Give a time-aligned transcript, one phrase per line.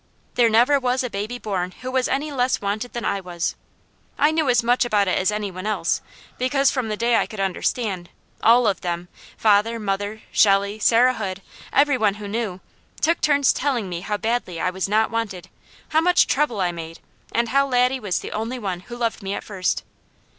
[0.33, 3.55] There never was a baby born who was any less wanted than I was.
[4.17, 6.01] I knew as much about it as any one else,
[6.39, 8.09] because from the day I could understand,
[8.41, 12.61] all of them, father, mother, Shelley, Sarah Hood, every one who knew,
[12.99, 15.49] took turns telling me how badly I was not wanted,
[15.89, 16.97] how much trouble I made,
[17.31, 19.83] and how Laddie was the only one who loved me at first.